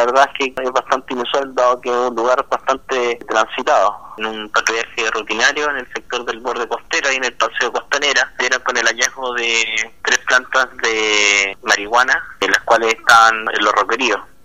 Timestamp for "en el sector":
5.68-6.24